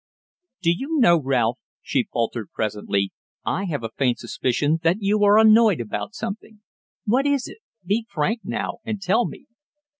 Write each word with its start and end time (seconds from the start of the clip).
"Do 0.63 0.71
you 0.73 0.97
know, 0.97 1.21
Ralph," 1.21 1.59
she 1.83 2.07
faltered 2.11 2.49
presently, 2.55 3.13
"I 3.45 3.65
have 3.65 3.83
a 3.83 3.91
faint 3.95 4.17
suspicion 4.17 4.79
that 4.81 4.97
you 5.01 5.23
are 5.23 5.37
annoyed 5.37 5.79
about 5.79 6.15
something. 6.15 6.61
What 7.05 7.27
is 7.27 7.47
it? 7.47 7.59
Be 7.85 8.07
frank 8.09 8.39
now 8.43 8.79
and 8.83 8.99
tell 8.99 9.27
me." 9.27 9.45